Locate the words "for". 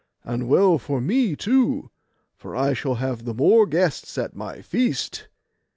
0.79-0.99, 2.35-2.55